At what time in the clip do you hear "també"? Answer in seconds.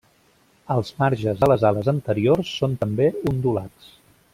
2.85-3.15